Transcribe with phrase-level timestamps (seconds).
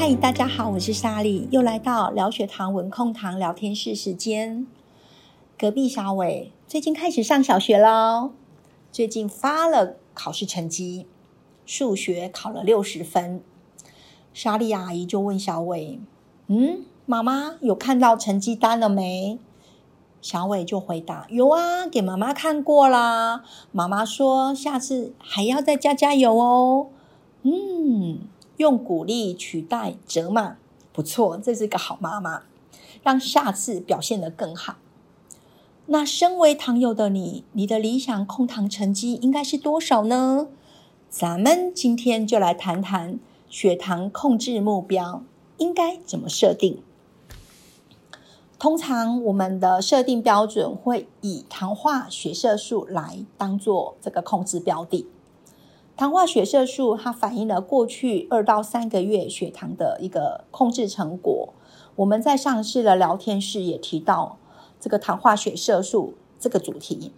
[0.00, 4.66] 嗨，大家好，我是莎莉，又来到聊学堂文控堂聊天室时间。
[5.58, 8.30] 隔壁小伟最近开始上小学喽，
[8.90, 11.06] 最近发了考试成绩，
[11.66, 13.42] 数学考了六十分。
[14.32, 16.00] 莎莉阿姨就问小伟
[16.48, 19.38] ：“嗯，妈妈有看到成绩单了没？”
[20.22, 23.44] 小伟就回答：“有啊，给妈妈看过啦。
[23.70, 26.86] 妈妈说下次还要再加加油哦。”
[27.44, 28.20] 嗯。
[28.60, 30.58] 用鼓励取代责骂，
[30.92, 32.42] 不错，这是个好妈妈，
[33.02, 34.76] 让下次表现得更好。
[35.86, 40.48] 那身为糖友的你，你的理想控糖成绩应该是多少呢？
[41.08, 45.24] 咱们今天就来谈谈血糖控制目标
[45.56, 46.82] 应该怎么设定。
[48.58, 55.06] 通常我们的设定标准会以糖化血色素来当做这个控制标的。
[56.00, 61.52] 糖化血色素，它反映了过去二到三个月血糖的一个控制成果。
[61.94, 64.38] 我们在上次的聊天室也提到
[64.80, 67.12] 这个糖化血色素这个主题，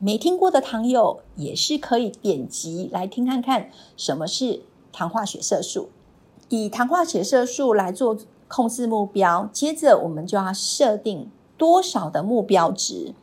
[0.00, 5.90] 没听过的糖友也是可以点击来听看看什么是糖化血色素。
[6.48, 13.14] 以糖化血色素来做控制目标，接着我们就要设定多少的目标值。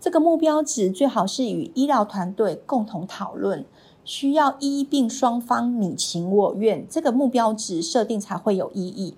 [0.00, 3.66] 这个目标值最好是与医疗团队共同讨论。
[4.04, 9.14] 需要医病双方你情我愿，这个目标值设定才会有意义。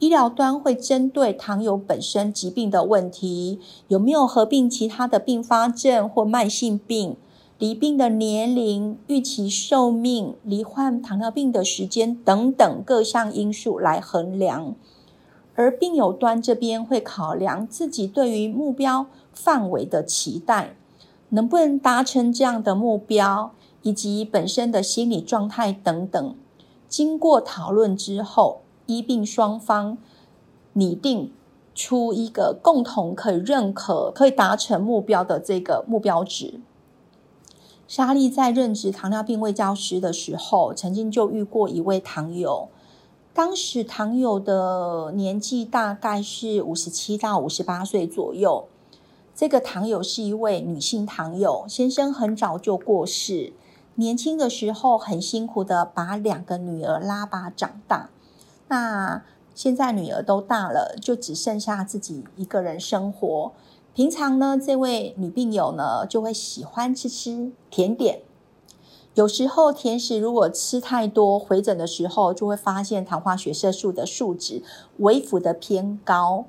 [0.00, 7.16] 医疗端会针对糖友本身疾病的问题，有没有合并其他的并发症或慢性病，
[7.58, 14.74] 离病的年龄、预期寿命、罹患糖尿病的时间等等各项因素来衡量。
[15.56, 20.76] 而病友端这边会考量自己对于目标范围的期待，
[21.30, 23.52] 能不能达成这样的目标。
[23.88, 26.34] 以及本身的心理状态等等，
[26.90, 29.96] 经过讨论之后，医病双方
[30.74, 31.32] 拟定
[31.74, 36.60] 出一个共同可以认可、可以达成目标的这个目标值。
[37.86, 42.68] 莎莉在任职糖尿病卫教师的时候，曾经就遇过一位糖友，
[43.32, 48.66] 当时糖友的年纪大概是五十七到五十八岁左右。
[49.34, 53.54] 这个糖友是一位女性糖友，先生很早就过世。
[53.98, 58.10] 年轻的时候很辛苦的把两个女儿拉拔长大，
[58.68, 59.24] 那
[59.56, 63.50] 现在女儿都大了，就只剩下自己一个人生活。
[63.92, 68.20] 平常呢，这位女病友呢就会喜欢吃吃甜点，
[69.14, 74.62] 有时候甜食如果吃太多，回诊的时候就会发现糖化血色素的数值
[74.98, 76.44] 微幅的偏高。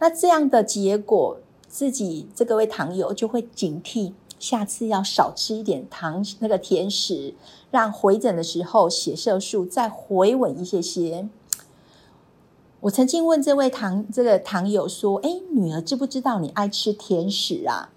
[0.00, 4.12] 那这样的结果，自己这个位糖友就会警惕。
[4.40, 7.34] 下次要少吃一点糖，那个甜食，
[7.70, 11.28] 让回诊的时候血色素再回稳一些些。
[12.80, 17.90] 我曾经问这位糖这个糖友说：“哎，女儿知不知道你爱吃甜食啊？”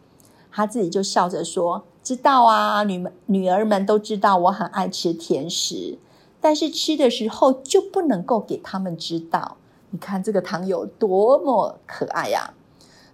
[0.51, 5.97] 他自己就笑着说：“知道啊，女们女儿们都知道我很爱吃甜食，
[6.41, 9.55] 但是吃的时候就不能够给他们知道。
[9.91, 12.53] 你看这个糖友多么可爱呀！”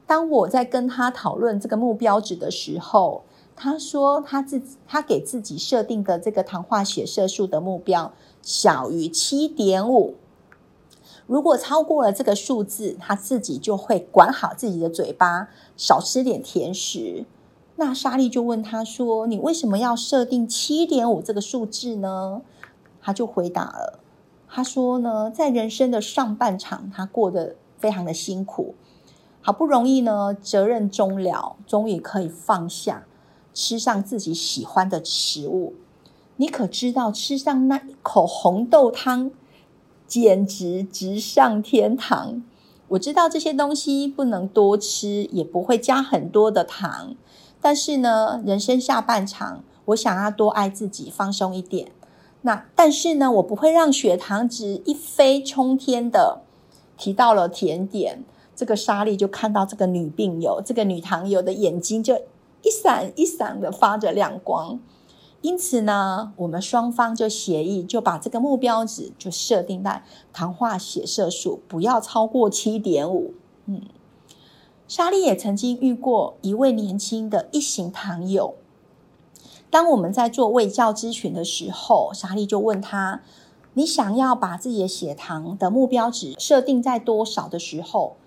[0.09, 3.21] 当我在跟他讨论这个目标值的时候，
[3.55, 8.11] 他说他自己他给自己设定的这个糖化血色素的目标
[8.41, 10.15] 小于七点五，
[11.27, 17.25] 如果超过了这个数字，他自己就会管好自己的嘴巴，少吃点甜食。
[17.75, 22.41] 那莎莉就问他说：“你为什么要设定七点五这个数字呢？”
[22.99, 23.99] 他就回答了，
[24.47, 28.73] 他说呢，在人生的上半场，他过得非常的辛苦。
[29.49, 33.07] 好不容易呢，责任终了，终于可以放下，
[33.51, 35.73] 吃上自己喜欢的食物。
[36.35, 39.31] 你可知道，吃上那一口红豆汤，
[40.05, 42.43] 简直直上天堂。
[42.89, 47.15] 我知道这些东西不能多吃，也不会加很多的糖。
[47.59, 51.91] 但是呢，人生下半场，我想要多爱自己，放松一点。
[52.43, 56.43] 那但是呢，我不会让血糖值一飞冲天的。
[56.95, 58.23] 提到了甜点。
[58.59, 62.17] 这个莎莉就看到这个女病友，这个女糖友的眼睛就
[62.61, 64.77] 一闪一闪的发着亮光。
[65.39, 70.03] 因此呢，我们双方就协议，就把这个目标值就设定在
[70.33, 73.33] 糖化血色素不要超过七点五。
[73.65, 73.83] 嗯，
[74.89, 78.55] 莎莉也曾经遇过一位年轻的一型糖友，
[79.69, 83.21] 当我们在做胃教咨询的时候，莎莉就问他
[83.75, 88.17] ：“你想要把自己的血糖的目标值设定在多少的时候？”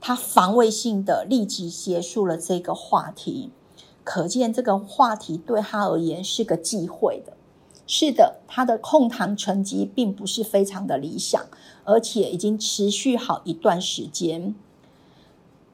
[0.00, 3.50] 他防卫性的立即结束了这个话题，
[4.04, 7.32] 可见这个话题对他而言是个忌讳的。
[7.86, 11.46] 是的，他的控糖成绩并不是非常的理想，
[11.84, 14.54] 而且已经持续好一段时间。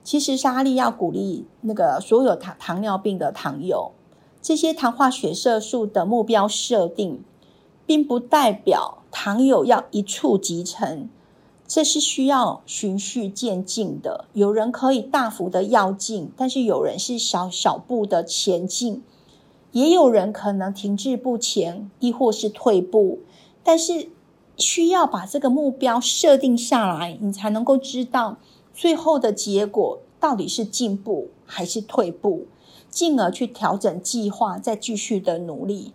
[0.04, 3.92] 其实莎莉要鼓励那个所有糖糖尿病的糖友，
[4.40, 7.24] 这些糖化血色素的目标设定，
[7.84, 11.08] 并不代表糖友要一触即成，
[11.66, 14.26] 这是需要循序渐进的。
[14.32, 19.02] 有人可以大幅的要进，但是有人是小小步的前进。
[19.72, 23.18] 也有人可能停滞不前，亦或是退步，
[23.64, 24.08] 但是
[24.56, 28.36] 需要把这个目标设定下来，你才能够知道
[28.72, 32.46] 最后的结果到底是进步还是退步，
[32.88, 35.92] 进而去调整计划，再继续的努力。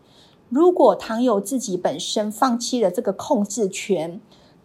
[0.50, 4.20] 如果糖友自己本身放弃了这个控制权，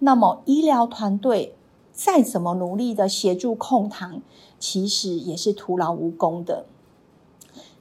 [0.05, 1.55] 那么医疗团队
[1.91, 4.21] 再怎么努力的协助控糖，
[4.59, 6.67] 其实也是徒劳无功的。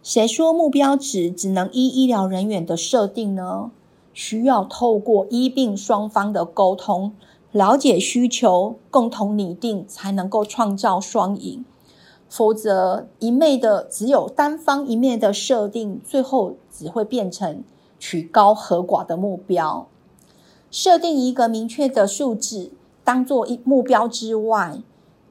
[0.02, 3.72] 谁说目标值只能依医疗人员的设定呢？
[4.14, 7.14] 需要透过医病双方的沟通，
[7.52, 11.66] 了解需求，共同拟定，才能够创造双赢。
[12.30, 17.64] 否则，一昧的只有单方一面的设定，最后只会变成
[18.00, 19.88] 取高和寡的目标。
[20.74, 22.72] 设定一个明确的数字
[23.04, 24.82] 当做一目标之外，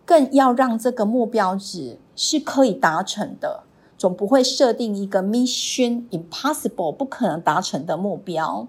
[0.06, 3.64] 更要让这个目标值是可以达成的。
[3.98, 8.68] 总不会设定一个 mission impossible 不可能达成的目标。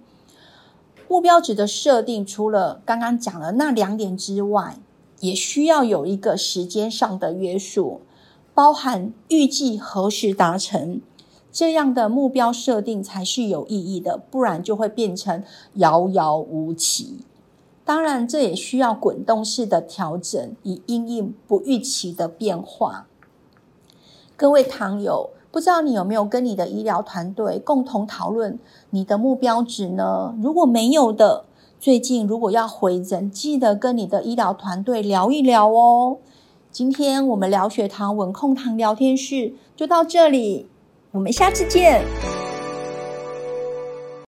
[1.07, 4.79] 目标值的设定，除了刚刚讲的那两点之外，
[5.19, 8.01] 也需要有一个时间上的约束，
[8.55, 10.99] 包含预计何时达成。
[11.53, 15.43] 这样的目标设定才是有意义的，不然就会变成
[15.75, 17.19] 遥遥无期。
[17.85, 23.05] 当然，这也需要滚动式的调整，以应应不预期的变化。
[24.35, 28.57] 各位糖友，不知道你有没有跟你的医疗团队共同讨论
[28.89, 30.33] 你的目标值呢？
[30.41, 31.45] 如果没有的，
[31.79, 36.17] 最近如果要回诊，记得跟你的医疗团队聊一聊哦。
[36.71, 40.67] 今天我们聊血糖稳控糖聊天室就到这里，
[41.13, 42.03] 我们下次见。